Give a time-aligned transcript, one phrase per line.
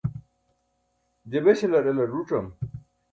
[1.29, 2.47] je beśalar elar ẓuc̣am